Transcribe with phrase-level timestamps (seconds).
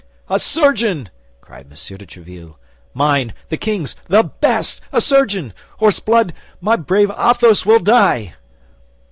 [0.29, 1.69] "A surgeon!" cried M.
[1.69, 1.75] de
[2.07, 2.55] Tréville,
[2.95, 3.35] "mine!
[3.49, 3.95] The king's!
[4.07, 4.81] The best!
[4.91, 5.53] A surgeon!
[5.79, 8.33] Or, s'blood, my brave Athos will die!"